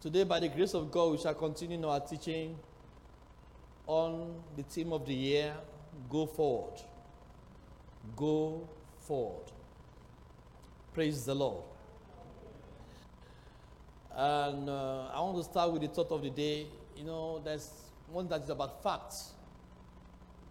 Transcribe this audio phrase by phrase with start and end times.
[0.00, 2.56] Today, by the grace of God, we shall continue our teaching
[3.86, 5.52] on the theme of the year
[6.08, 6.80] Go Forward.
[8.16, 8.66] Go
[9.00, 9.52] Forward.
[10.94, 11.64] Praise the Lord.
[14.16, 16.66] And uh, I want to start with the thought of the day.
[16.96, 17.70] You know, there's
[18.10, 19.32] one that is about facts.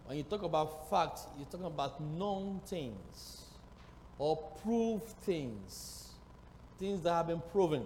[0.06, 3.46] When you talk about facts, you're talking about known things
[4.16, 6.12] or proved things,
[6.78, 7.84] things that have been proven.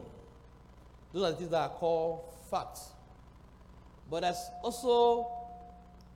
[1.15, 2.89] Those are the things that are called facts.
[4.11, 5.29] But there's also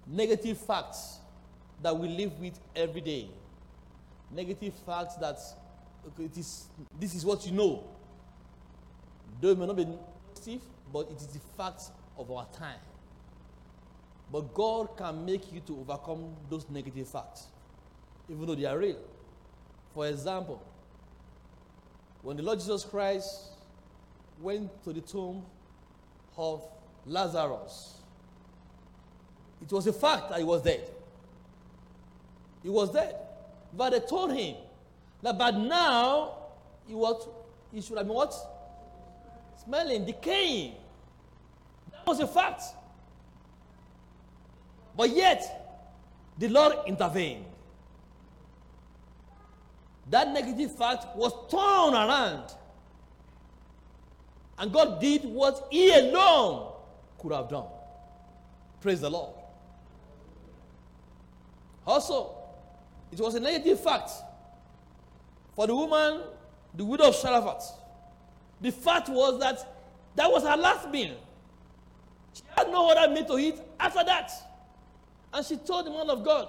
[0.04, 1.18] negative facts
[1.80, 3.28] that we live with every day.
[4.32, 5.38] Negative facts that
[6.18, 6.66] it is,
[6.98, 7.84] this is what you know.
[9.40, 10.62] Though it may not be negative,
[10.92, 12.80] but it is the facts of our time.
[14.32, 17.46] But God can make you to overcome those negative facts,
[18.28, 18.98] even though they are real.
[19.94, 20.60] For example,
[22.22, 23.52] when the Lord Jesus Christ
[24.40, 25.44] went to the tomb
[26.36, 26.62] of
[27.06, 27.94] Lazarus,
[29.62, 30.88] it was a fact that he was dead.
[32.62, 33.16] He was dead.
[33.76, 34.56] But they told him
[35.22, 36.36] that but now
[36.86, 37.28] he was
[37.72, 38.34] he should have been what?
[39.64, 40.74] Smelling, decaying.
[41.92, 42.62] That was a fact.
[44.96, 45.68] But yet,
[46.38, 47.44] the Lord intervened.
[50.10, 52.54] That negative fact was torn around.
[54.58, 56.72] And God did what He alone
[57.18, 57.66] could have done.
[58.80, 59.34] Praise the Lord.
[61.86, 62.34] Also,
[63.10, 64.10] it was a negative fact
[65.54, 66.22] for the woman,
[66.74, 67.72] the widow of Zarephath.
[68.60, 69.74] The fact was that
[70.16, 71.16] that was her last meal.
[72.34, 74.30] She had no other meal to eat after that.
[75.32, 76.48] And she told the man of God,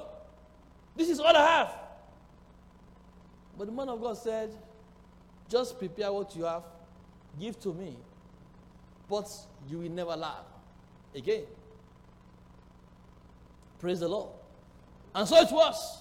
[0.96, 1.74] This is all I have.
[3.58, 4.52] But the man of God said,
[5.50, 6.64] Just prepare what you have,
[7.40, 7.96] give to me,
[9.10, 9.30] but
[9.68, 10.44] you will never lack
[11.16, 11.44] again.
[13.80, 14.30] Praise the Lord.
[15.16, 15.98] And so it was.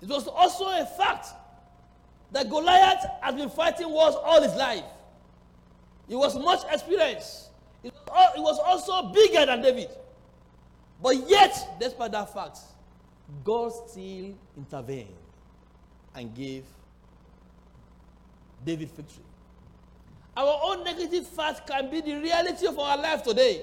[0.00, 1.28] It was also a fact
[2.32, 4.84] that Goliath has been fighting wars all his life.
[6.08, 7.50] He was much experienced.
[7.82, 9.90] It was also bigger than David.
[11.02, 12.58] But yet, despite that fact,
[13.44, 15.14] God still intervened
[16.14, 16.64] and gave
[18.64, 19.24] David victory.
[20.36, 23.62] Our own negative fact can be the reality of our life today.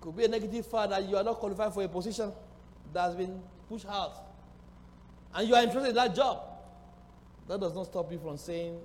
[0.00, 2.32] Could be a negative fact that you are not qualified for a position
[2.92, 4.14] that has been pushed out.
[5.34, 6.42] And you are interested in that job.
[7.48, 8.78] That does not stop you from saying,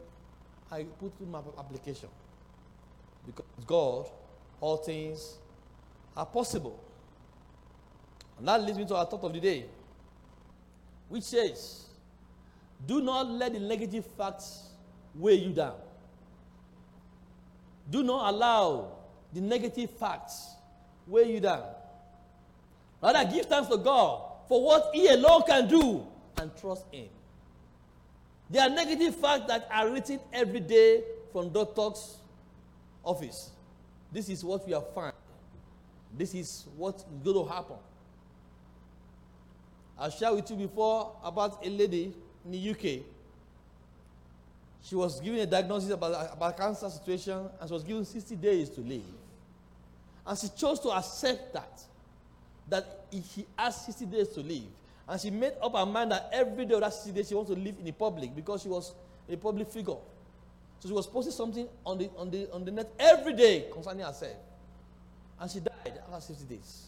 [0.72, 2.10] I put in my application.
[3.26, 4.08] Because God,
[4.60, 5.38] all things
[6.16, 6.80] are possible.
[8.38, 9.66] And that leads me to our thought of the day,
[11.10, 11.86] which says,
[12.88, 14.70] Do not let the negative facts
[15.16, 15.76] weigh you down.
[17.90, 18.94] Do not allow
[19.34, 20.56] the negative facts
[21.08, 21.64] weigh you down.
[23.02, 26.06] Rather, give thanks to God for what He alone can do
[26.38, 27.08] and trust Him.
[28.50, 32.18] There are negative facts that are written every day from doctor's
[33.04, 33.52] office.
[34.12, 35.14] This is what we have found.
[36.18, 37.78] This is what is going to happen.
[39.98, 42.14] I shared with you before about a lady
[42.46, 43.04] in the UK.
[44.84, 48.70] She was given a diagnosis about, about cancer situation and she was given 60 days
[48.70, 49.04] to live.
[50.26, 51.82] And she chose to accept that.
[52.70, 54.64] That she has 60 days to live.
[55.08, 57.52] And she made up her mind that every day of that 60 days she wants
[57.52, 58.94] to live in the public because she was
[59.30, 59.98] a public figure.
[60.80, 64.04] So she was posting something on the, on the, on the net every day concerning
[64.06, 64.36] herself.
[65.40, 66.86] And she died after 60 days.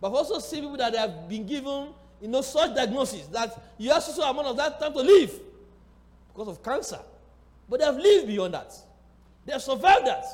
[0.00, 1.88] But I've also seen people that have been given
[2.24, 5.30] you know, such diagnosis that you have to so amount of that time to live
[6.32, 6.98] because of cancer.
[7.68, 8.72] But they have lived beyond that.
[9.44, 10.24] They have survived that.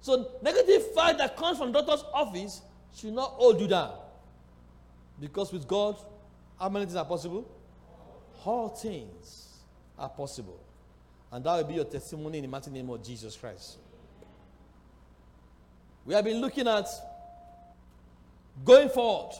[0.00, 2.62] So negative fact that comes from doctor's office
[2.96, 3.92] should not hold you down.
[5.20, 5.96] Because with God,
[6.58, 7.46] how many things are possible?
[8.42, 9.58] All things
[9.98, 10.58] are possible.
[11.30, 13.76] And that will be your testimony in the mighty name of Jesus Christ.
[16.06, 16.86] We have been looking at
[18.64, 19.34] going forward.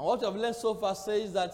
[0.00, 1.52] And what I've learned so far says that,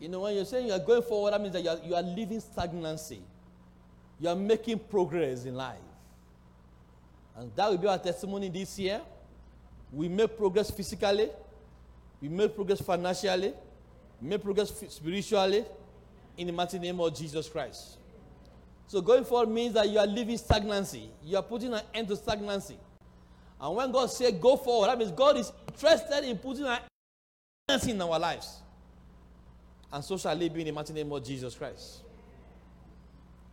[0.00, 1.94] you know, when you're saying you are going forward, that means that you are, you
[1.94, 3.20] are living stagnancy.
[4.18, 5.76] You are making progress in life.
[7.36, 9.02] And that will be our testimony this year.
[9.92, 11.28] We make progress physically,
[12.22, 13.52] we make progress financially,
[14.22, 15.66] we make progress spiritually
[16.38, 17.98] in the mighty name of Jesus Christ.
[18.86, 21.10] So going forward means that you are leaving stagnancy.
[21.22, 22.78] You are putting an end to stagnancy.
[23.60, 26.78] And when God says go forward, that means God is interested in putting an
[27.68, 28.60] in our lives.
[29.92, 32.02] And so shall it be in the mighty name of Jesus Christ.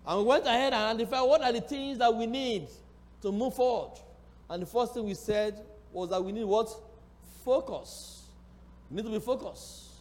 [0.06, 2.68] And we went ahead and identified what are the things that we need
[3.24, 3.98] to move forward.
[4.52, 5.60] And the first thing we said
[5.92, 6.70] was that we need what?
[7.44, 8.28] Focus.
[8.92, 9.94] You need to be focused.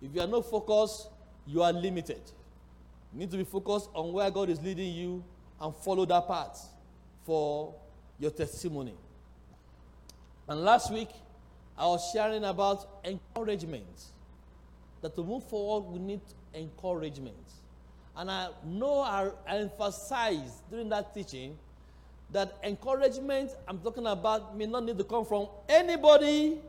[0.00, 1.08] If you are not focused,
[1.44, 2.22] you are limited.
[3.12, 5.24] You need to be focused on where God is leading you
[5.60, 6.68] and follow that path
[7.24, 7.74] for
[8.20, 8.94] your testimony.
[10.48, 11.08] And last week,
[11.78, 14.04] I was sharing about encouragement.
[15.02, 16.20] That to move forward, we need
[16.54, 17.36] encouragement.
[18.16, 21.58] And I know I emphasized during that teaching
[22.32, 26.60] that encouragement I'm talking about may not need to come from anybody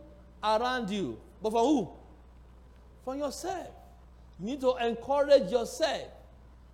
[0.43, 1.89] around you, but from who?
[3.03, 3.67] From yourself.
[4.39, 6.09] You need to encourage yourself.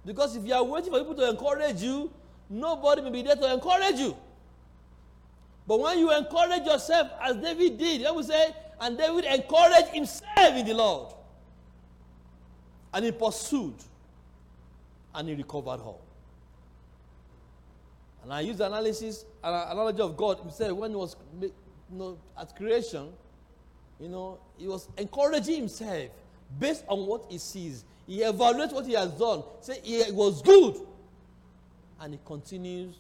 [0.06, 2.12] Because if you are waiting for people to encourage you,
[2.50, 4.18] nobody may be there to encourage you.
[5.68, 10.56] But when you encourage yourself, as David did, I would say, and David encouraged himself
[10.56, 11.14] in the Lord.
[12.94, 13.76] And he pursued,
[15.16, 16.02] and he recovered all.
[18.24, 21.52] And I use the analysis, an analogy of God himself when he was you
[21.92, 23.10] know, at creation.
[24.00, 26.10] You know, he was encouraging himself
[26.60, 27.86] based on what he sees.
[28.06, 29.44] He evaluates what he has done.
[29.62, 30.78] Say it was good.
[32.00, 32.96] And he continues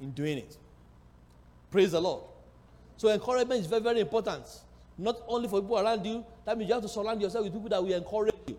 [0.00, 0.56] in doing it.
[1.70, 2.22] Praise the Lord.
[2.96, 4.44] So encouragement is very, very important.
[4.98, 7.68] Not only for people around you, that means you have to surround yourself with people
[7.68, 8.56] that will encourage you.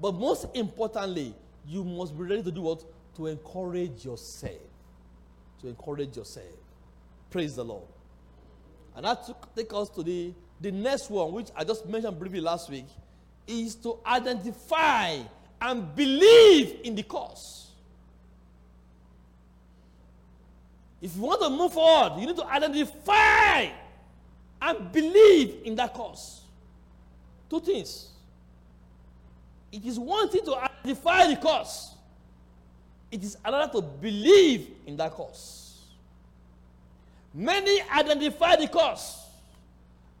[0.00, 1.34] But most importantly,
[1.66, 2.84] you must be ready to do what?
[3.16, 4.58] To encourage yourself.
[5.60, 6.46] To encourage yourself.
[7.30, 7.84] Praise the Lord.
[8.96, 12.40] And that took, take us to the, the next one, which I just mentioned briefly
[12.40, 12.86] last week,
[13.46, 15.18] is to identify
[15.60, 17.71] and believe in the cause.
[21.02, 23.70] If you want to move forward, you need to identify
[24.62, 26.42] and believe in that cause.
[27.50, 28.10] Two things.
[29.72, 31.96] It is one thing to identify the cause,
[33.10, 35.80] it is another to believe in that cause.
[37.34, 39.26] Many identify the cause,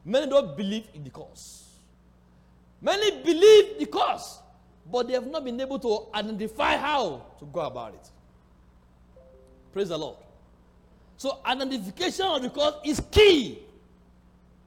[0.04, 1.60] many don't believe in the cause.
[2.80, 4.40] Many believe the cause,
[4.90, 8.10] but they have not been able to identify how to go about it.
[9.72, 10.16] Praise the Lord.
[11.22, 13.60] So, identification of the cause is key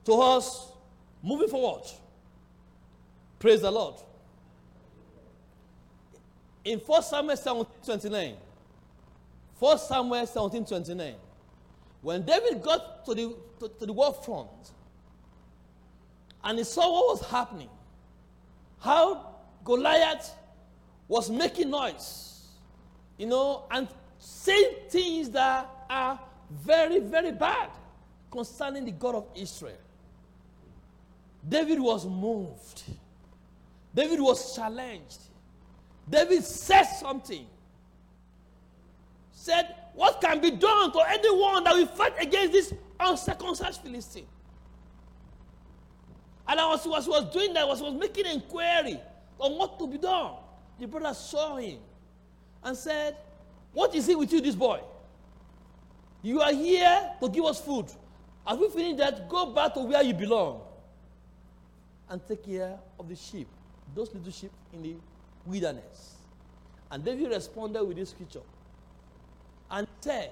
[0.06, 0.72] to us
[1.22, 1.84] moving forward.
[3.40, 3.96] Praise the Lord.
[6.64, 8.36] In 1 Samuel 17 29,
[9.60, 11.16] 1 Samuel 17 29,
[12.02, 14.48] when David got to the, to, to the war front
[16.42, 17.70] and he saw what was happening,
[18.80, 19.36] how
[19.66, 20.34] Goliath
[21.10, 22.48] was making noise,
[23.18, 26.18] you know, and saying things that are
[26.50, 27.70] very, very bad
[28.32, 29.78] concerning the God of Israel.
[31.48, 32.84] David was moved.
[33.94, 35.20] David was challenged.
[36.10, 37.46] David said something.
[39.32, 44.28] Said, What can be done to anyone that will fight against this uncircumcised Philistine?
[46.48, 49.00] And I was, was, was doing that, was, was making inquiry
[49.40, 50.34] on what to be done.
[50.80, 51.80] The brother saw him
[52.64, 53.18] and said,
[53.72, 54.82] What is it with you, this boy?
[56.26, 57.86] You are here to give us food.
[58.48, 60.60] As we finish that, go back to where you belong
[62.10, 63.48] and take care of the sheep,
[63.94, 64.96] those little sheep in the
[65.46, 66.16] wilderness.
[66.90, 68.42] And David responded with this scripture
[69.70, 70.32] and said,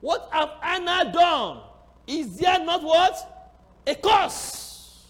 [0.00, 1.60] What have I done?
[2.08, 3.52] Is there not what?
[3.86, 5.04] A curse.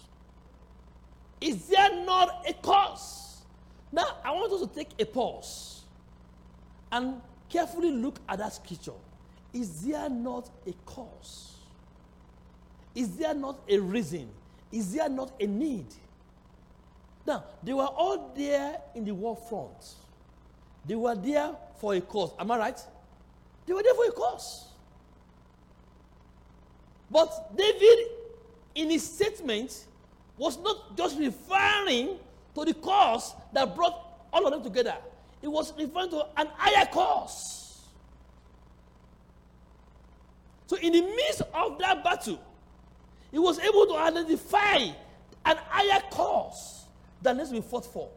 [1.41, 3.41] Is there not a cause?
[3.91, 5.81] Now, I want us to take a pause
[6.91, 7.19] and
[7.49, 8.91] carefully look at that scripture.
[9.55, 11.55] Is there not a cause?
[12.93, 14.27] Is there not a reason?
[14.69, 15.85] Is there not a need?
[17.25, 19.95] Now, they were all there in the war front.
[20.85, 22.33] They were there for a cause.
[22.37, 22.79] Am I right?
[23.65, 24.65] They were there for a cause.
[27.09, 28.07] But David,
[28.75, 29.85] in his statement,
[30.37, 32.17] was not just referring
[32.55, 34.01] to the cause that brought
[34.33, 34.97] all of them together,
[35.41, 37.64] it was referring to an higher cause.
[40.67, 42.39] So, in the midst of that battle,
[43.31, 44.77] he was able to identify
[45.45, 46.85] an higher cause
[47.21, 48.09] that needs to be fought for.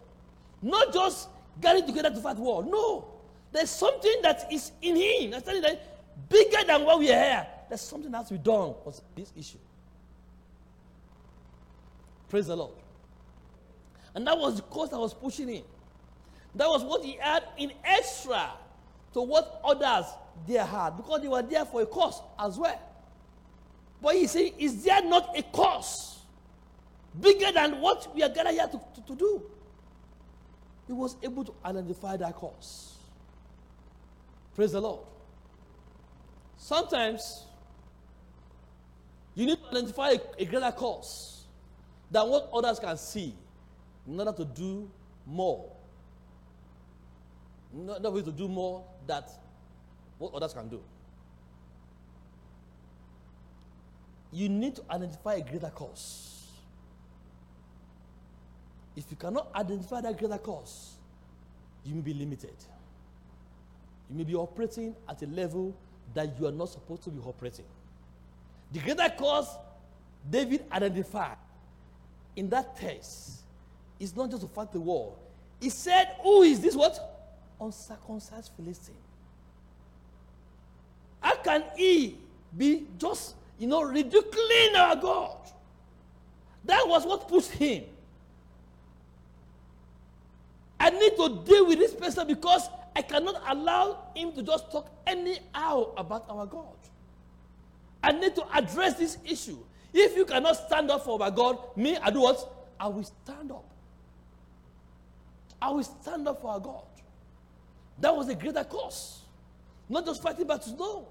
[0.62, 1.28] Not just
[1.60, 2.64] gathering together to fight war.
[2.64, 3.06] No.
[3.52, 5.30] There's something that is in him.
[5.30, 7.46] That's telling that bigger than what we are here.
[7.68, 9.58] There's something that has to be done for this issue.
[12.28, 12.72] Praise the Lord.
[14.14, 15.64] And that was the cause that was pushing him.
[16.54, 18.50] That was what he had in extra
[19.14, 20.06] to what others
[20.46, 22.80] there had because they were there for a cause as well.
[24.00, 26.18] But he said, Is there not a cause
[27.20, 29.42] bigger than what we are gathered here to, to, to do?
[30.88, 32.96] he was able to identify that cause.
[34.56, 35.00] Praise the Lord.
[36.56, 37.44] Sometimes
[39.34, 41.44] you need to identify a, a greater cause
[42.10, 43.34] than what others can see
[44.08, 44.90] in order to do
[45.26, 45.70] more.
[47.72, 49.30] Not, not to do more that
[50.18, 50.80] what others can do.
[54.32, 56.46] You need to identify a greater cause.
[58.96, 60.96] If you cannot identify that greater cause,
[61.84, 62.54] you may be limited.
[64.10, 65.74] You may be operating at a level
[66.14, 67.64] that you are not supposed to be operating.
[68.72, 69.48] The greater cause
[70.28, 71.36] David identified
[72.36, 73.40] in that text
[73.98, 75.14] is not just to fight the war.
[75.60, 77.17] He said, Who is this what?
[77.60, 78.94] Uncircumcised Philistine.
[81.20, 82.16] How can he
[82.56, 85.36] be just, you know, ridiculing our God?
[86.64, 87.84] That was what pushed him.
[90.78, 94.88] I need to deal with this person because I cannot allow him to just talk
[95.06, 96.76] anyhow about our God.
[98.02, 99.58] I need to address this issue.
[99.92, 102.66] If you cannot stand up for our God, me, I do what?
[102.78, 103.64] I will stand up.
[105.60, 106.84] I will stand up for our God.
[108.00, 109.22] That was a greater cause.
[109.88, 111.08] Not just fighting battles, no.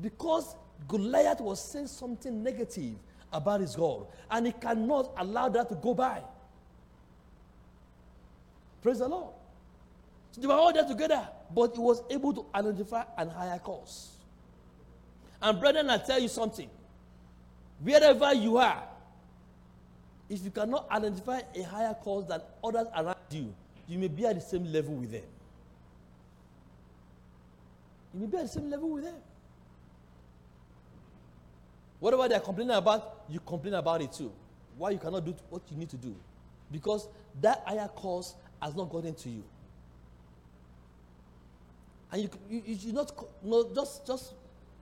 [0.00, 0.54] Because
[0.88, 2.94] Goliath was saying something negative
[3.32, 6.22] about his God, and he cannot allow that to go by.
[8.82, 9.32] Praise the Lord.
[10.32, 14.10] So they were all there together, but he was able to identify an higher cause.
[15.42, 16.68] And brethren, I tell you something.
[17.82, 18.82] Wherever you are,
[20.28, 23.52] if you cannot identify a higher cause than others around you,
[23.88, 25.22] you may be at the same level with them.
[28.12, 29.14] You may be at the same level with them.
[32.00, 34.32] Whatever they're complaining about, you complain about it too.
[34.76, 36.16] Why you cannot do what you need to do?
[36.72, 37.08] Because
[37.40, 39.44] that higher cause has not gotten to you.
[42.12, 43.12] And you, you, you should not
[43.42, 44.32] no, just, just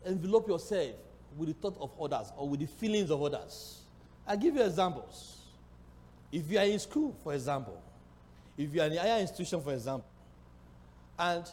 [0.07, 0.93] envelope yourself
[1.37, 3.81] with the thought of others or with the feelings of others.
[4.27, 5.39] i give you examples.
[6.31, 7.83] If you are in school, for example,
[8.57, 10.07] if you are in a higher institution, for example,
[11.19, 11.45] and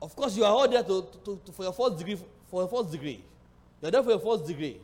[0.00, 2.68] of course you are all there to, to, to, for your first degree, for your
[2.68, 3.22] first degree.
[3.80, 4.78] You're there for your first degree.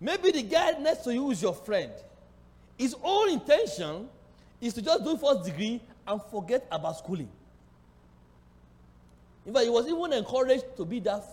[0.00, 1.92] Maybe the guy next to you is your friend.
[2.76, 4.08] His own intention
[4.60, 7.28] is to just do first degree and forget about schooling.
[9.46, 11.24] In fact, he was even encouraged to be that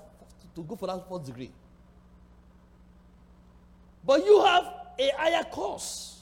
[0.56, 1.52] to go for that first degree.
[4.06, 4.64] But you have
[4.98, 6.22] a higher course.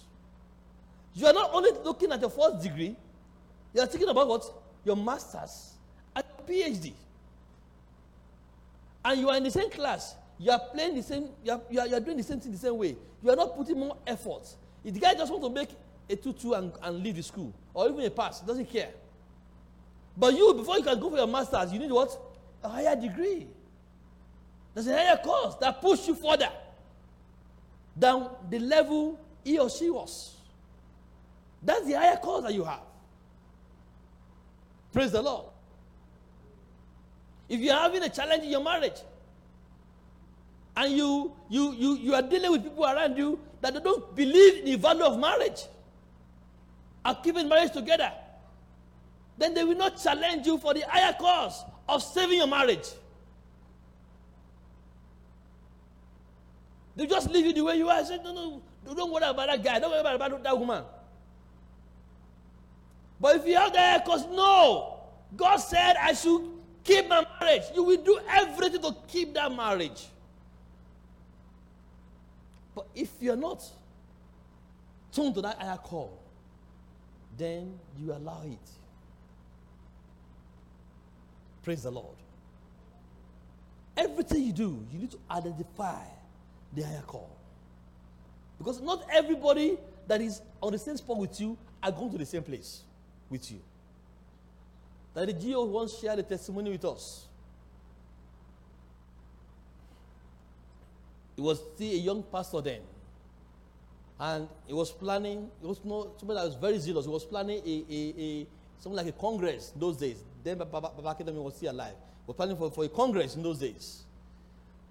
[1.14, 2.96] You are not only looking at your first degree,
[3.74, 4.52] you are thinking about what?
[4.86, 5.73] Your master's
[6.48, 6.94] PhD.
[9.06, 10.16] And you are in the same class.
[10.40, 12.52] You are playing the same, you are, you are, you are doing the same thing
[12.52, 12.96] the same way.
[13.22, 14.48] You are not putting more effort.
[14.84, 15.70] If the guy just want to make
[16.10, 18.90] a tutu and, and leave the school, or even a pass, doesn't care.
[20.18, 22.18] But you, before you can go for your master's, you need what?
[22.64, 23.48] A higher degree.
[24.74, 26.50] There's a higher course that push you further
[27.96, 30.36] than the level he or she was.
[31.62, 32.82] That's the higher course that you have.
[34.92, 35.46] Praise the Lord.
[37.54, 39.00] If you're having a challenge in your marriage,
[40.76, 44.66] and you you you you are dealing with people around you that don't believe in
[44.66, 45.62] the value of marriage,
[47.06, 48.12] are keeping marriage together,
[49.38, 52.90] then they will not challenge you for the higher cause of saving your marriage.
[56.96, 58.04] They just leave you the way you are.
[58.04, 58.62] Said, no, no,
[58.96, 59.78] don't worry about that guy.
[59.78, 60.84] Don't worry about, about that woman.
[63.22, 65.02] But if you have the higher cause, no.
[65.36, 66.53] God said I should
[66.84, 67.64] keep my marriage.
[67.74, 70.08] You will do everything to keep that marriage.
[72.76, 73.64] But if you're not
[75.12, 76.20] tuned to that higher call,
[77.38, 78.70] then you allow it.
[81.64, 82.16] Praise the Lord.
[83.96, 86.02] Everything you do, you need to identify
[86.74, 87.30] the higher call.
[88.58, 92.26] Because not everybody that is on the same spot with you are going to the
[92.26, 92.82] same place
[93.30, 93.60] with you.
[95.14, 97.28] That the GO once shared a testimony with us.
[101.36, 102.82] He was still a young pastor then.
[104.20, 107.06] And he was planning, he was no, somebody that was very zealous.
[107.06, 108.48] He was planning a, a, a
[108.80, 110.24] something like a congress those days.
[110.44, 111.94] Then Baba Akindayomi was still alive.
[111.94, 114.04] He was planning for, for a congress in those days.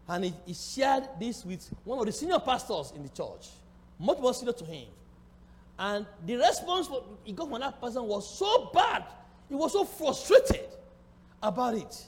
[0.08, 3.48] And he, he shared this with one of the senior pastors in the church,
[3.98, 4.88] much more senior to him.
[5.78, 6.88] And the response
[7.24, 9.04] he got from that person was so bad.
[9.52, 10.66] He was so frustrated
[11.42, 12.06] about it.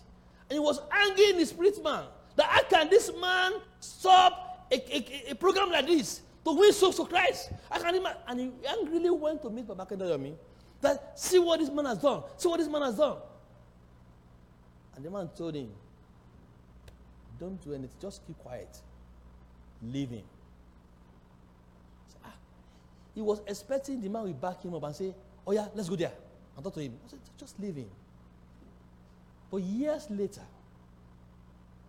[0.49, 2.05] And he was angry in the spirit man
[2.37, 6.97] that how can this man stop a, a, a program like this to win souls
[6.97, 7.51] to Christ?
[7.71, 8.19] I can imagine.
[8.27, 10.35] And he angrily went to meet Baba Akindayomi
[10.81, 12.23] That see what this man has done.
[12.39, 13.19] See what this man has done.
[14.97, 15.69] And the man told him,
[17.39, 18.75] Don't do anything, just keep quiet.
[19.83, 20.23] Leave him.
[23.15, 25.15] He was expecting the man will back him up and say,
[25.47, 26.13] Oh, yeah, let's go there.
[26.57, 26.99] And talk to him.
[27.07, 27.91] I said, Just leave him.
[29.51, 30.43] But years later,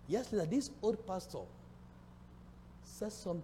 [0.08, 1.40] years later, this old pastor
[2.84, 3.44] said something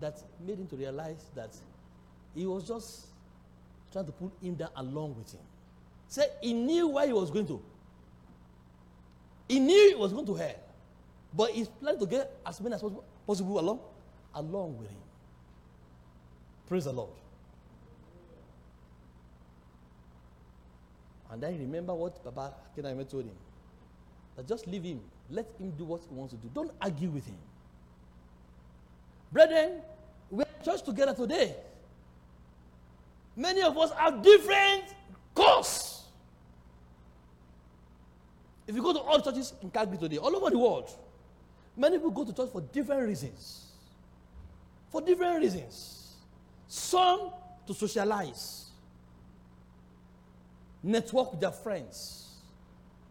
[0.00, 1.50] that made him to realize that
[2.34, 3.06] he was just
[3.92, 5.40] trying to pull him down along with him.
[6.08, 7.62] Say he knew where he was going to.
[9.48, 10.54] He knew he was going to hell.
[11.32, 13.80] But he's planning to get as many as possible, possible along,
[14.34, 14.96] along with him.
[16.68, 17.10] Praise the Lord.
[21.34, 23.34] And then remember what Baba Akindayomi told him.
[24.36, 25.00] That just leave him.
[25.28, 26.48] Let him do what he wants to do.
[26.54, 27.34] Don't argue with him.
[29.32, 29.82] Brethren,
[30.30, 31.56] we're church together today.
[33.34, 34.84] Many of us have different
[35.34, 36.04] course.
[38.68, 40.88] If you go to all churches in Calgary today, all over the world,
[41.76, 43.72] many people go to church for different reasons.
[44.88, 46.14] For different reasons.
[46.68, 47.32] Some
[47.66, 48.63] to socialize,
[50.84, 52.36] network with their friends,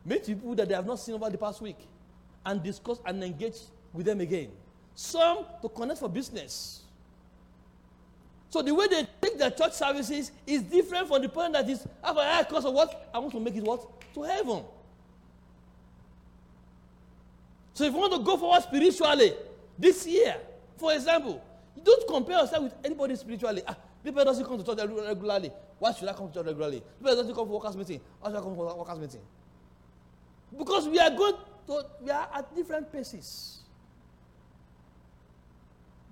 [0.05, 1.77] meet people that they have not seen over the past week,
[2.45, 3.57] and discuss and engage
[3.91, 4.49] with them again.
[4.95, 6.83] Some to connect for business.
[8.49, 11.87] So the way they take their church services is different from the person that is,
[12.03, 13.09] have a high cost of what?
[13.11, 14.13] I want to make it what?
[14.13, 14.63] To heaven.
[17.73, 19.33] So if you want to go forward spiritually
[19.79, 20.35] this year,
[20.77, 21.41] for example,
[21.75, 23.63] you don't compare yourself with anybody spiritually.
[23.67, 25.51] Ah, people doesn't come to church regularly.
[25.83, 26.81] Why should I come to church regularly?
[26.97, 27.99] People doesn't come for workers meeting.
[28.21, 29.19] Why should I come for workers meeting?
[30.57, 31.33] Because we are going
[31.67, 33.63] to, we are at different paces.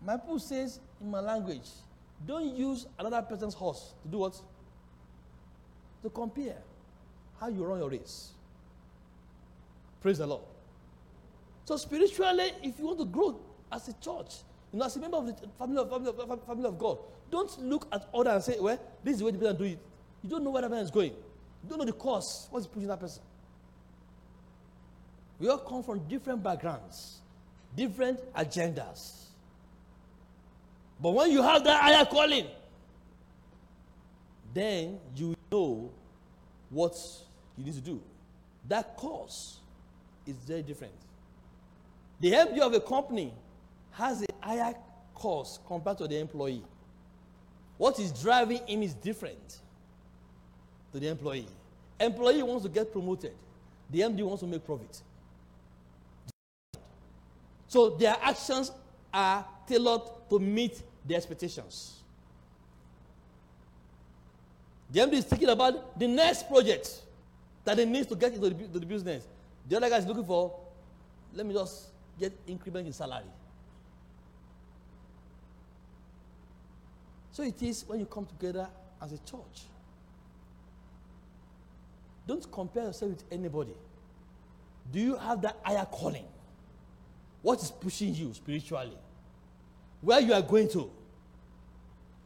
[0.06, 1.70] My people says in my language,
[2.28, 4.42] don't use another person's horse to do what?
[6.04, 6.58] To compare
[7.40, 8.32] how you run your race.
[10.02, 10.44] Praise the Lord.
[11.64, 13.40] So spiritually, if you want to grow
[13.72, 14.34] as a church,
[14.74, 16.98] you know, as a member of the family of, family of, family of God,
[17.30, 19.80] don't look at others and say, well, this is the way the person do it.
[20.24, 21.12] You don't know where that person is going.
[21.12, 22.48] You don't know the cause.
[22.52, 23.22] What's pushing that person?
[25.40, 27.20] We all come from different backgrounds,
[27.76, 29.26] different agendas.
[31.02, 32.46] But when you have that higher calling,
[34.54, 35.90] then you know
[36.70, 36.96] what
[37.58, 38.02] you need to do.
[38.68, 39.58] That course
[40.28, 40.94] is very different.
[42.20, 43.34] The MD of a company
[43.92, 44.74] has a higher
[45.14, 46.64] cost compared to the employee.
[47.78, 49.60] What is driving him is different
[50.92, 51.48] to the employee.
[52.00, 53.34] Employee wants to get promoted.
[53.90, 55.02] The MD wants to make profit.
[57.68, 58.72] So their actions
[59.14, 62.02] are tailored to meet the expectations.
[64.92, 67.02] The MD is thinking about the next project
[67.64, 69.26] that he needs to get into the, the business.
[69.70, 70.54] The other guy is looking for,
[71.34, 71.88] let me just
[72.20, 73.24] get increment in salary.
[77.32, 78.68] So it is when you come together
[79.02, 79.64] as a church.
[82.28, 83.74] Don't compare yourself with anybody.
[84.92, 86.26] Do you have that higher calling?
[87.42, 88.98] What is pushing you spiritually?
[90.02, 90.90] where you are going to.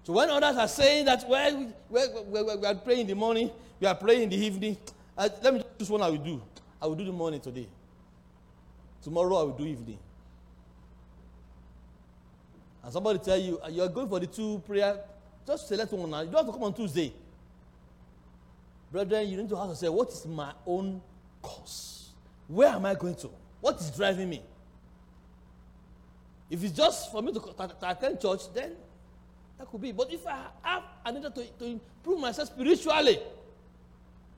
[0.04, 3.15] So when others are saying that well, we, we, we, we are praying in the
[3.15, 4.78] morning, we are praying in the evening,
[5.18, 6.41] uh, let me choose one I will do.
[6.82, 7.68] I will do the morning today.
[9.02, 10.00] Tomorrow I will do evening.
[12.86, 15.00] And somebody tell you, uh, you are going for the two prayer,
[15.48, 16.21] just select one now.
[16.21, 17.12] You don't have to come on Tuesday.
[18.91, 21.02] Brethren, you need to ask yourself, what is my own
[21.41, 22.10] cause?
[22.48, 23.32] Where am I going to?
[23.60, 24.43] What is driving me?
[26.48, 28.74] If it's just for me to, to, attend church, then
[29.58, 29.91] that could be.
[29.91, 33.17] But if I have another to, to improve myself spiritually,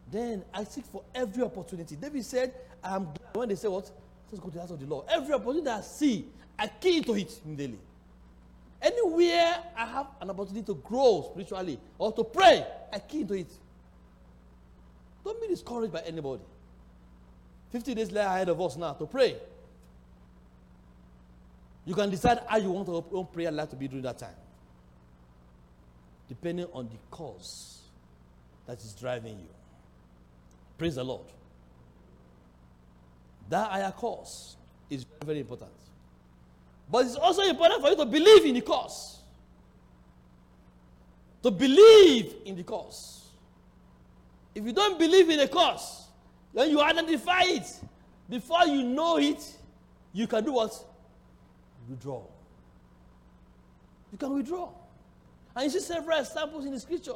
[0.09, 1.97] then I seek for every opportunity.
[1.97, 3.91] David said, I am glad when they say what?
[4.31, 5.05] Let's go to the house of the Lord.
[5.09, 7.79] Every opportunity I see, I key to it daily.
[8.81, 13.51] Anywhere I have an opportunity to grow spiritually or to pray, I key into it.
[15.23, 16.43] Don't be discouraged by anybody.
[17.71, 19.35] 50 days later ahead of us now to pray.
[21.85, 24.35] You can decide how you want your own prayer life to be during that time,
[26.27, 27.81] depending on the cause
[28.67, 29.49] that is driving you.
[30.77, 31.25] Praise the Lord.
[33.49, 34.57] That higher cause
[34.89, 35.71] is very important.
[36.89, 39.19] But it's also important for you to believe in the cause.
[41.43, 43.29] To believe in the cause.
[44.55, 46.07] If you don't believe in the cause,
[46.53, 47.67] then you identify it.
[48.29, 49.43] Before you know it,
[50.13, 50.83] you can do what?
[51.89, 52.21] withdraw.
[54.11, 54.69] You can withdraw.
[55.55, 57.15] And you see several examples in the scriptures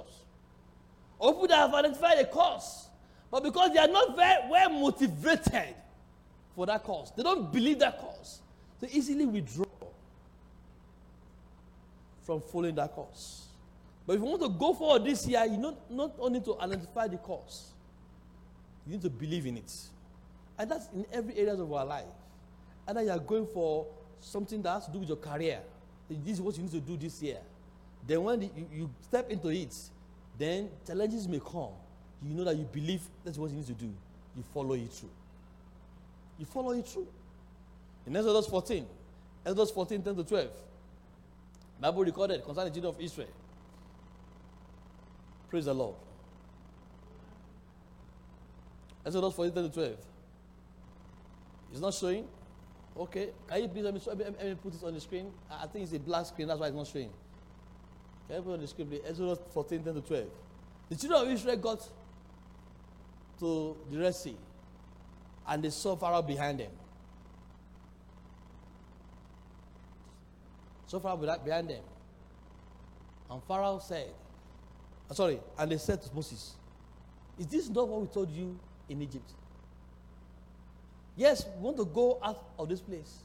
[1.19, 2.87] of people that have identified a cause,
[3.29, 5.75] but because they are not very well motivated
[6.55, 8.41] for that cause, they don't believe that cause,
[8.81, 9.65] they easily withdraw
[12.23, 13.45] from following that course.
[14.05, 17.07] But if you want to go forward this year, you not, not only to identify
[17.07, 17.71] the cause,
[18.85, 19.71] you need to believe in it.
[20.57, 22.03] And that's in every area of our life.
[22.87, 23.85] And Either you are going for
[24.19, 25.59] something that has to do with your career,
[26.09, 27.37] this is what you need to do this year.
[28.05, 29.75] Then when you, you step into it,
[30.37, 31.69] then challenges may come.
[32.23, 33.91] You know that you believe that's what you need to do.
[34.35, 35.09] You follow it through.
[36.39, 37.07] You follow it through.
[38.07, 38.85] In Exodus 14,
[39.45, 40.49] Exodus 14, 10 to 12,
[41.79, 43.27] Bible recorded concerning the children of Israel.
[45.49, 45.95] Praise the Lord.
[49.05, 49.97] Exodus 14, 10 to 12.
[51.71, 52.27] It's not showing.
[52.97, 53.29] Okay.
[53.47, 55.31] Can you please let me, show, let me put it on the screen?
[55.49, 57.09] I think it's a black screen, that's why it's not showing.
[58.27, 59.01] Can you put it on the screen, please?
[59.07, 60.25] Exodus 14, 10 to 12.
[60.89, 61.89] The children of Israel got
[63.39, 64.37] to the Red Sea
[65.47, 66.71] and they saw Pharaoh behind them.
[70.91, 71.83] So far behind them.
[73.29, 74.09] And Pharaoh said,
[75.09, 76.55] uh, sorry, and they said to Moses,
[77.39, 79.31] Is this not what we told you in Egypt?
[81.15, 83.19] Yes, we want to go out of this place.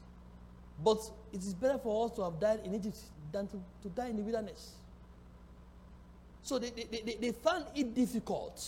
[0.84, 2.98] But it is better for us to have died in Egypt
[3.32, 4.74] than to, to die in the wilderness.
[6.44, 8.64] So they, they, they, they found it difficult.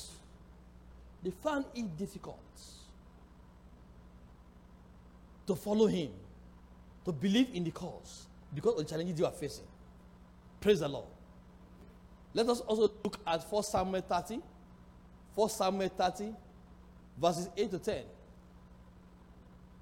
[1.22, 2.40] They found it difficult
[5.46, 6.10] to follow him,
[7.04, 9.64] to believe in the cause because of the challenges you are facing.
[10.60, 11.06] Praise the Lord.
[12.34, 14.40] Let us also look at 1 Samuel 30.
[15.38, 16.34] 1 Samuel 30,
[17.16, 18.02] verses 8 to 10.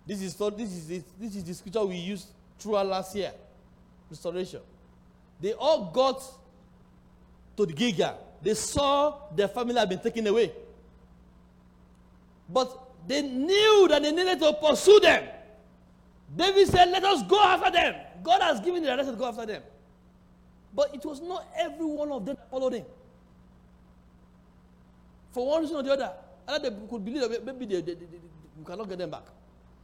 [0.07, 3.33] This is, this is, this is the scripture we used throughout last year.
[4.11, 4.61] Restoration.
[5.41, 6.23] They all got
[7.57, 8.19] to the Gilgal.
[8.43, 10.53] They saw their family had been taken away.
[12.49, 15.25] But they knew that they needed to pursue them.
[16.37, 17.95] David said, Let us go after them.
[18.23, 19.63] God has given the direction to go after them.
[20.75, 22.85] But it was not every one of them that followed him.
[25.33, 26.13] For one reason or the other.
[26.49, 28.07] Either they could believe that maybe they, they, they,
[28.59, 29.25] you cannot get them back.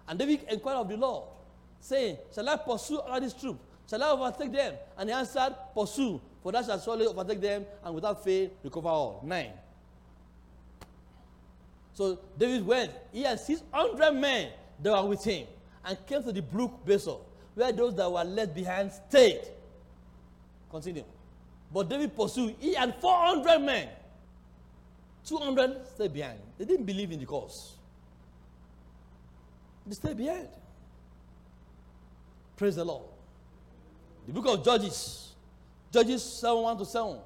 [0.06, 1.24] And David inquired of the Lord,
[1.80, 3.60] saying, Shall I pursue all these troops?
[3.88, 4.74] Shall I overtake them?
[4.96, 9.20] And he answered, Pursue, for that shall surely overtake them, and without fail recover all.
[9.24, 9.52] Nine.
[11.94, 14.50] So David went, he and 600 men
[14.82, 15.46] that were with him,
[15.84, 17.20] and came to the brook Besor,
[17.54, 19.42] where those that were left behind stayed.
[20.70, 21.04] Continue.
[21.72, 23.88] But David pursued, he and 400 men.
[25.24, 26.38] 200 stayed behind.
[26.58, 27.76] They didn't believe in the cause.
[29.86, 30.48] They stayed behind.
[32.56, 33.04] Praise the Lord.
[34.26, 35.32] The book of Judges.
[35.92, 37.18] Judges 7 1 to 7.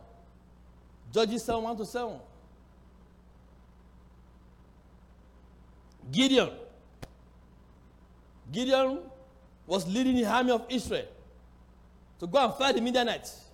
[1.12, 2.20] Judges 7 1 to 7.
[6.10, 6.50] Gideon.
[8.52, 9.00] Gideon
[9.66, 11.06] was leading the army of Israel
[12.20, 13.44] to go and fight the Midianites.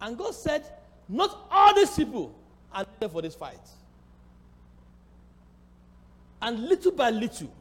[0.00, 0.64] And God said,
[1.08, 2.34] Not all these people
[2.72, 3.60] are there for this fight.
[6.42, 7.52] And little by little,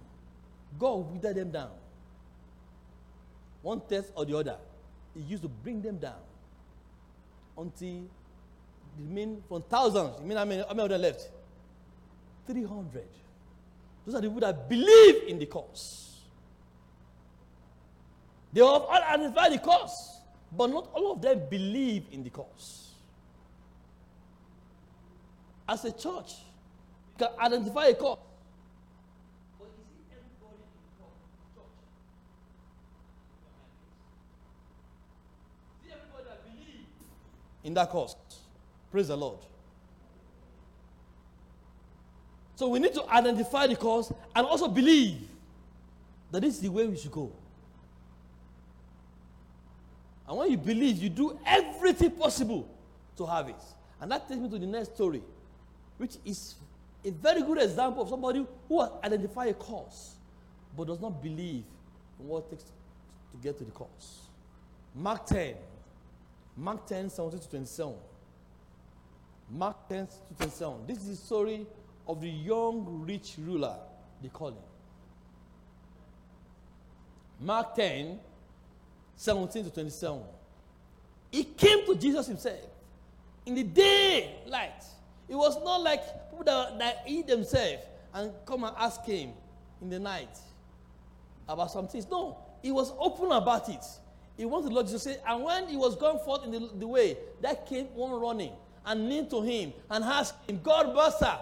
[0.77, 1.71] God withered them down.
[3.61, 4.57] One test or the other.
[5.13, 6.19] He used to bring them down
[7.57, 8.03] until
[8.97, 10.19] the mean from thousands.
[10.21, 11.29] You mean how many, how many of them left?
[12.47, 13.03] 300.
[14.05, 16.08] Those are the people that believe in the cause.
[18.51, 22.93] They have all identified the cause, but not all of them believe in the cause.
[25.67, 26.33] As a church,
[27.19, 28.17] you can identify a cause.
[29.59, 31.03] But is it everybody in the
[31.59, 31.69] church?
[35.85, 36.87] Is everybody that believes
[37.63, 38.15] in that cause?
[38.91, 39.39] Praise the Lord.
[42.55, 45.29] So we need to identify the cause and also believe
[46.31, 47.31] that this is the way we should go.
[50.29, 52.69] And when you believe, you do everything possible
[53.17, 53.61] to have it.
[53.99, 55.23] And that takes me to the next story,
[55.97, 56.53] which is
[57.03, 60.13] a very good example of somebody who has identified a cause
[60.77, 61.63] but does not believe
[62.19, 64.19] in what it takes to get to the cause.
[64.93, 65.55] Mark 10.
[66.55, 67.93] Mark 10, 17 to 27.
[69.49, 70.75] Mark 10 to 27.
[70.85, 71.65] This is the story
[72.07, 73.77] of the young rich ruler,
[74.21, 74.55] they call him.
[77.39, 78.19] Mark 10,
[79.19, 80.17] 17 to 27.
[81.29, 82.61] He came to Jesus himself
[83.45, 84.81] in the daylight.
[85.27, 89.31] It was not like people that, that eat themselves and come and ask him
[89.81, 90.37] in the night
[91.49, 92.07] about some things.
[92.09, 93.83] No, he was open about it.
[94.37, 96.69] He went to the Lord Jesus say, and when he was going forth in the,
[96.79, 98.53] the way, there came one running
[98.85, 101.37] and kneel to him and ask him, God, Master,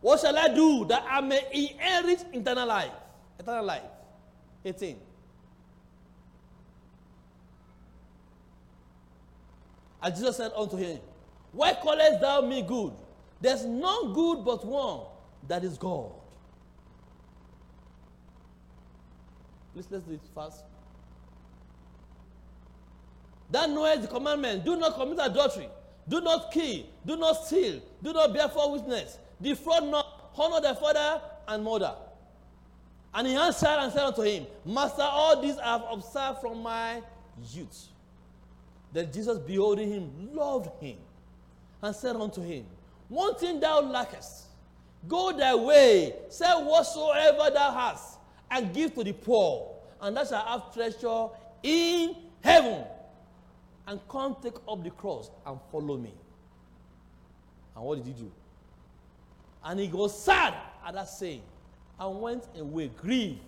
[0.00, 2.92] what shall I do that I may inherit eternal life?
[3.40, 3.82] Eternal life.
[4.64, 5.09] 18.
[10.02, 10.98] And Jesus said unto him,
[11.52, 12.92] Why callest thou me good?
[13.40, 15.00] There's none good but one,
[15.48, 16.10] that is God.
[19.72, 20.64] Please let's do it fast.
[23.50, 25.68] That knoweth the commandment do not commit adultery,
[26.08, 30.74] do not kill, do not steal, do not bear false witness, defraud not, honor thy
[30.74, 31.94] father and mother.
[33.12, 37.02] And he answered and said unto him, Master, all these I have observed from my
[37.52, 37.88] youth.
[38.92, 40.96] Then Jesus, beholding him, loved him
[41.82, 42.66] and said unto him,
[43.08, 44.46] One thing thou lackest.
[45.08, 48.18] Go thy way, sell whatsoever thou hast,
[48.50, 51.28] and give to the poor, and thou shalt have treasure
[51.62, 52.84] in heaven.
[53.86, 56.12] And come take up the cross and follow me.
[57.74, 58.30] And what did he do?
[59.64, 60.54] And he was sad
[60.86, 61.42] at that saying
[61.98, 63.40] and went away grieved,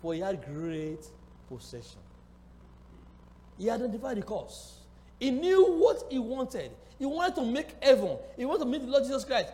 [0.00, 1.04] for he had great
[1.48, 2.00] possession.
[3.58, 4.77] He identified the cause.
[5.18, 6.70] He knew what he wanted.
[6.98, 8.16] He wanted to make heaven.
[8.36, 9.52] He wanted to meet the Lord Jesus Christ.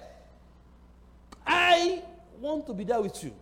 [1.47, 2.03] I
[2.41, 3.33] want to be there with you.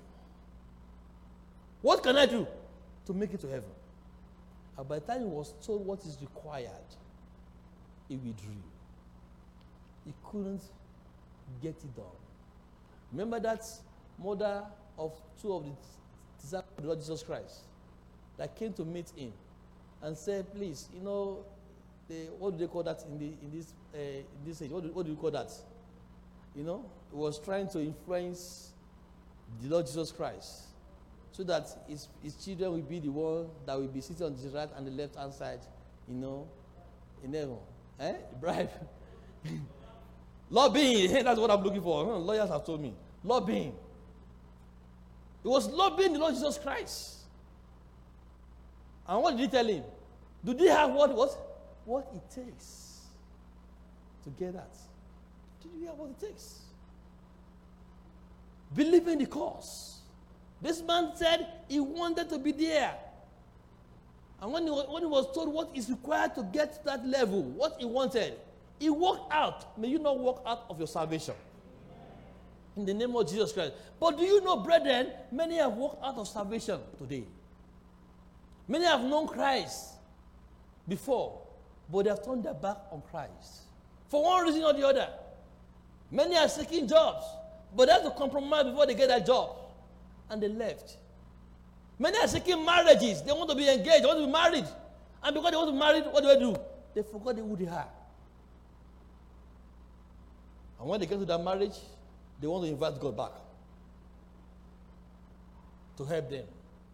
[1.81, 2.47] What can I do
[3.07, 3.71] to make it to heaven?
[4.79, 6.71] And by the time he was told what is required,
[8.09, 8.53] he withdrew.
[10.05, 10.63] He couldn't
[11.61, 12.05] get it done.
[13.11, 13.65] Remember that
[14.23, 14.65] mother
[14.99, 15.71] of two of the
[16.41, 17.61] disciples of Lord Jesus Christ
[18.37, 19.33] that came to meet him
[20.03, 21.45] and said, Please, you know,
[22.39, 24.71] what do they call that in, the, in, this, uh, in this age?
[24.71, 25.51] What do, what do you call that?
[26.55, 28.73] You know, he was trying to influence
[29.63, 30.63] the Lord Jesus Christ
[31.33, 34.49] so that his, his children will be the one that will be sitting on the
[34.51, 35.61] right and the left hand side,
[36.07, 36.47] you know,
[37.25, 37.57] in heaven.
[37.99, 38.15] Eh?
[38.41, 38.71] Bribe.
[40.51, 42.05] lobbying, that's what I'm looking for.
[42.05, 42.17] Huh?
[42.19, 42.95] Lawyers have told me.
[43.25, 43.75] Lobbying.
[45.43, 47.17] He was lobbying the Lord Jesus Christ.
[49.09, 49.83] And what did he tell him?
[50.45, 51.52] Do they have what what
[51.85, 53.01] what it takes
[54.25, 54.75] to get that?
[55.63, 56.61] Do you have what it takes?
[58.75, 60.01] Believe in the cause.
[60.61, 62.95] This man said he wanted to be there.
[64.41, 67.43] And when he, when he was told what is required to get to that level,
[67.43, 68.35] what he wanted,
[68.79, 69.79] he walked out.
[69.79, 71.35] May you not walk out of your salvation
[72.77, 73.75] in the name of Jesus Christ.
[74.01, 77.25] But do you know, brethren, many have walked out of salvation today.
[78.67, 79.91] Many have known Christ
[80.89, 81.42] before,
[81.93, 83.65] but they have turned their back on Christ.
[84.09, 85.09] For one reason or the other.
[86.11, 87.25] Many are seeking jobs,
[87.77, 89.57] but they have to compromise before they get that job.
[90.31, 90.97] And they left.
[91.99, 93.23] Many are seeking marriages.
[93.23, 94.67] They want to be engaged, they want to be married.
[95.23, 96.57] And because they want to be married, what do they do?
[96.95, 97.89] They forgot who they are.
[100.81, 101.77] And when they get to that marriage,
[102.41, 103.33] they want to invite God back
[105.99, 106.45] to help them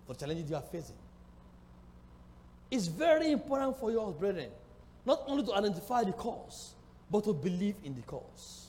[0.06, 0.96] for challenges they are facing.
[2.70, 4.50] It's very important for you, brethren,
[5.08, 6.74] not only to identify the cause,
[7.10, 8.66] but to believe in the cause.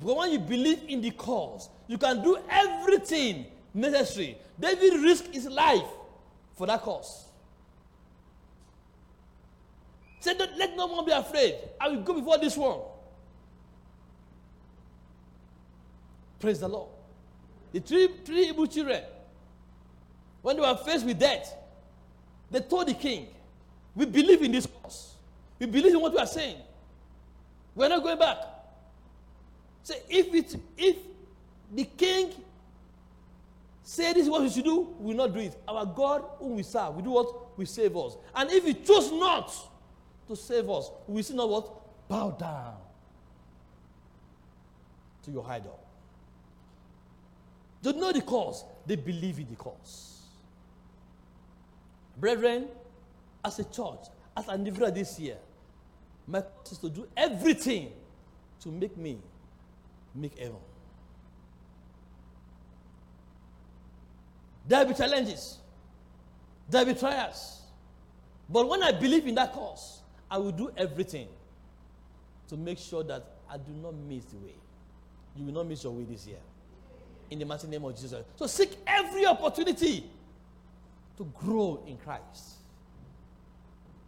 [0.00, 4.38] Because when you believe in the cause, you can do everything necessary.
[4.58, 5.84] David risked his life
[6.54, 7.26] for that cause.
[10.18, 11.56] Said, Let no one be afraid.
[11.78, 12.80] I will go before this one.
[16.40, 16.88] Praise the Lord.
[17.72, 19.02] The three, three Hebrew children,
[20.40, 21.54] when they were faced with death,
[22.50, 23.26] they told the king,
[23.94, 25.13] We believe in this cause.
[25.58, 26.56] We believe in what we are saying.
[27.74, 28.38] We're not going back.
[29.82, 30.96] Say, if it if
[31.72, 32.32] the king
[33.82, 35.60] say this is what we should do, we will not do it.
[35.68, 37.58] Our God, whom we serve, we do what?
[37.58, 38.16] We save us.
[38.34, 39.52] And if he chose not
[40.28, 42.08] to save us, we still not what?
[42.08, 42.76] Bow down
[45.24, 45.84] to your idol
[47.84, 50.22] don't know the cause, they believe in the cause.
[52.16, 52.66] Brethren,
[53.44, 55.36] as a church, as an individual this year,
[56.26, 57.92] my cause is to do everything
[58.60, 59.18] to make me
[60.14, 60.56] make heaven.
[64.66, 65.58] There'll be challenges,
[66.68, 67.62] there'll be trials.
[68.48, 71.28] But when I believe in that cause, I will do everything
[72.48, 74.54] to make sure that I do not miss the way.
[75.36, 76.38] You will not miss your way this year
[77.30, 78.24] in the mighty name of Jesus.
[78.36, 80.04] So seek every opportunity
[81.16, 82.54] to grow in Christ.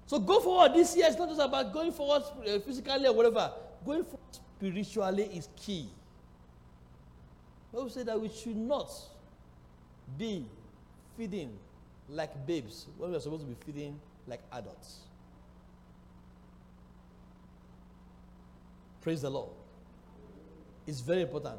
[0.07, 1.07] So go forward this year.
[1.09, 3.53] It's not just about going forward uh, physically or whatever.
[3.85, 5.89] Going forward spiritually is key.
[7.73, 8.91] Bible say that we should not
[10.17, 10.47] be
[11.17, 11.59] feeding
[12.09, 15.01] like babes when we are supposed to be feeding like adults.
[19.03, 19.51] Praise the Lord.
[20.87, 21.59] It's very important.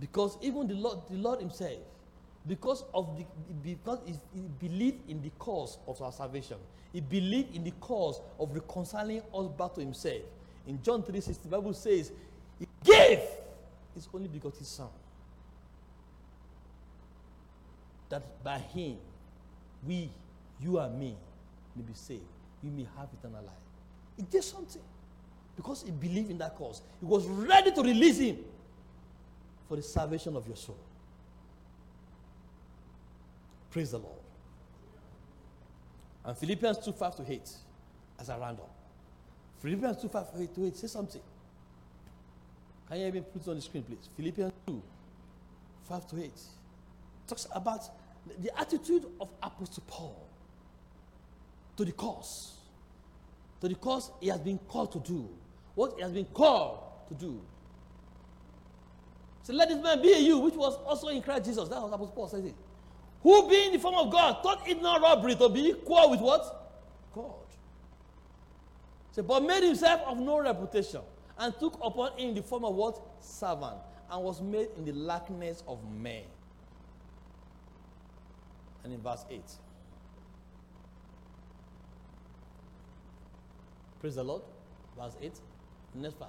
[0.00, 1.78] Because even the Lord, the Lord Himself,
[2.46, 3.24] because of the
[3.62, 6.58] because he, he believed in the cause of our salvation,
[6.92, 10.22] he believed in the cause of reconciling us back to himself.
[10.66, 12.12] In John 3:16, the Bible says,
[12.58, 13.20] He gave
[13.94, 14.88] His only begotten Son.
[18.08, 18.96] That by him,
[19.86, 20.10] we,
[20.60, 21.16] you and me,
[21.74, 22.22] may be saved.
[22.62, 23.54] We may have eternal life.
[24.16, 24.82] He did something.
[25.56, 26.82] Because he believed in that cause.
[27.00, 28.38] He was ready to release him
[29.68, 30.76] for the salvation of your soul.
[33.74, 34.20] Praise the Lord.
[36.24, 37.50] And Philippians 2 5 to 8,
[38.20, 38.70] as round up.
[39.60, 41.20] Philippians 2 5 to 8, say something.
[42.88, 44.08] Can you even put it on the screen, please?
[44.16, 44.80] Philippians 2
[45.88, 46.30] 5 to 8
[47.26, 47.80] talks about
[48.40, 50.24] the attitude of Apostle Paul
[51.76, 52.52] to the cause,
[53.60, 55.28] to the cause he has been called to do,
[55.74, 57.40] what he has been called to do.
[59.42, 61.68] So let this man be you, which was also in Christ Jesus.
[61.68, 62.54] That was Apostle Paul says it.
[63.24, 66.70] Who being the form of God thought it not robbery to be equal with what?
[67.14, 67.32] God.
[69.12, 71.00] So, but made himself of no reputation
[71.38, 73.00] and took upon him the form of what?
[73.20, 73.78] Servant.
[74.10, 76.24] And was made in the likeness of men.
[78.84, 79.40] And in verse 8.
[84.00, 84.42] Praise the Lord.
[85.00, 85.32] Verse 8.
[85.94, 86.28] Next verse.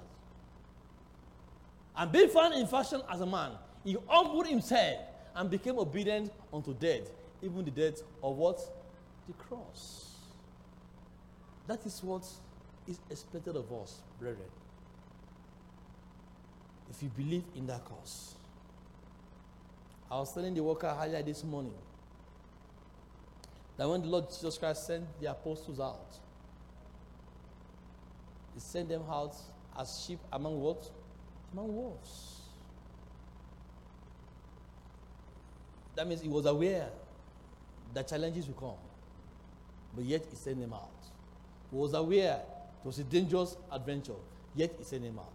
[1.94, 3.50] And being found in fashion as a man,
[3.84, 4.98] he humbled himself
[5.36, 7.10] and became obedient unto death,
[7.42, 8.58] even the death of what?
[9.28, 10.14] The cross.
[11.66, 12.24] That is what
[12.88, 14.48] is expected of us, brethren.
[16.90, 18.34] If you believe in that cause.
[20.10, 21.74] I was telling the worker earlier this morning
[23.76, 26.18] that when the Lord Jesus Christ sent the apostles out,
[28.54, 29.34] He sent them out
[29.78, 30.88] as sheep among what?
[31.52, 32.36] Among wolves.
[35.96, 36.88] That means he was aware
[37.94, 38.78] that challenges will come,
[39.94, 40.90] but yet he sent them out.
[41.70, 42.40] He was aware
[42.80, 44.12] it was a dangerous adventure,
[44.54, 45.32] yet he sent them out.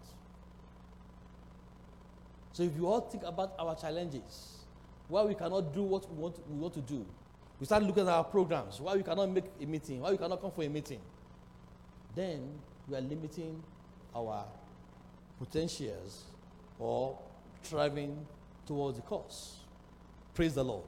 [2.54, 4.60] So if you all think about our challenges,
[5.08, 7.06] why we cannot do what we want, we want to do,
[7.60, 10.40] we start looking at our programs, why we cannot make a meeting, why we cannot
[10.40, 11.00] come for a meeting,
[12.16, 12.48] then
[12.88, 13.62] we are limiting
[14.16, 14.46] our
[15.40, 16.24] potentials
[16.78, 17.18] or
[17.68, 18.26] driving
[18.68, 19.61] towards the course.
[20.34, 20.86] Praise the Lord.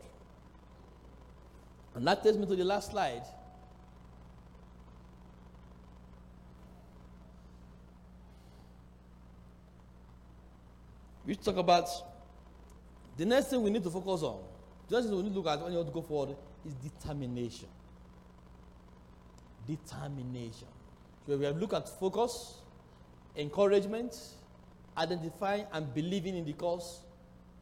[1.96, 3.24] And that takes me to the last slide.
[11.26, 11.90] We talk about
[13.16, 14.40] the next thing we need to focus on.
[14.90, 17.68] Thing we need to look at when you want to go forward is determination.
[19.66, 20.68] Determination.
[21.26, 22.56] So we have looked at focus,
[23.38, 24.16] encouragement,
[24.98, 27.00] identifying and believing in the cause.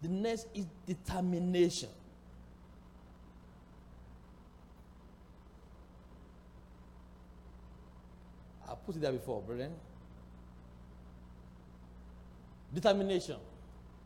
[0.02, 1.90] The next is determination.
[8.68, 9.74] I put it there before, brethren.
[12.74, 13.36] Determination.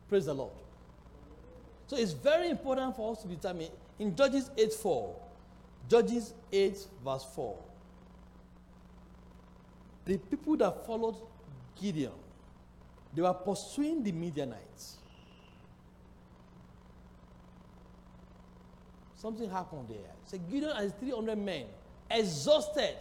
[0.08, 0.52] Praise the Lord.
[1.86, 3.70] So it's very important for us to be determined.
[3.98, 5.16] In Judges 8 4,
[5.88, 7.56] Judges 8, verse 4,
[10.04, 11.16] the people that followed
[11.80, 12.12] Gideon,
[13.14, 14.96] they were pursuing the Midianites.
[19.26, 20.12] Something happened there.
[20.26, 21.64] So Gideon and his 300 men,
[22.08, 22.94] exhausted,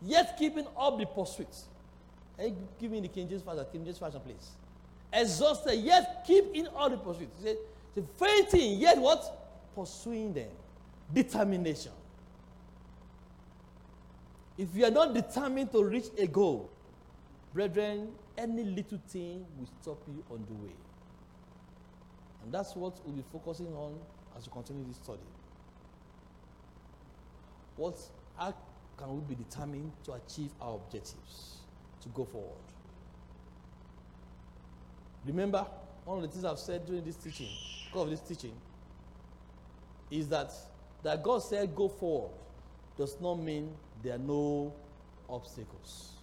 [0.00, 1.48] yet keeping up the pursuit.
[2.36, 4.50] Hey, give me the King James Version, King James Version, please.
[5.12, 7.28] Exhausted, yet keeping all the pursuit.
[7.38, 7.56] He said,
[8.16, 9.48] fainting, yet what?
[9.74, 10.50] Pursuing them.
[11.12, 11.90] Determination.
[14.56, 16.70] If you are not determined to reach a goal,
[17.52, 20.74] brethren, any little thing will stop you on the way.
[22.44, 23.98] And that's what we'll be focusing on
[24.36, 25.18] as we continue this study.
[27.78, 27.96] What,
[28.36, 28.52] how
[28.96, 31.58] can we be determined to achieve our objectives,
[32.02, 32.58] to go forward?
[35.24, 35.64] Remember,
[36.04, 37.48] one of the things I've said during this teaching,
[37.86, 38.54] because of this teaching,
[40.10, 40.52] is that
[41.04, 42.32] that God said go forward
[42.96, 43.70] does not mean
[44.02, 44.72] there are no
[45.28, 46.14] obstacles.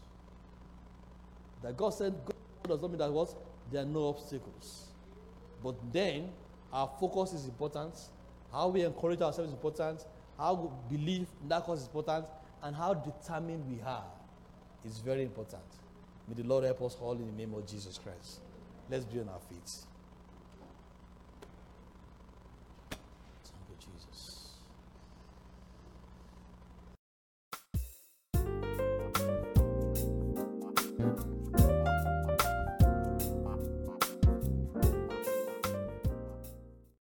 [1.63, 2.33] That God said go
[2.67, 3.33] does not mean that what
[3.71, 4.87] there are no obstacles.
[5.63, 6.29] But then
[6.73, 7.93] our focus is important.
[8.51, 10.05] How we encourage ourselves is important.
[10.38, 12.25] How we believe that cause is important.
[12.63, 14.05] And how determined we are
[14.83, 15.63] is very important.
[16.27, 18.39] May the Lord help us all in the name of Jesus Christ.
[18.89, 19.71] Let's be on our feet.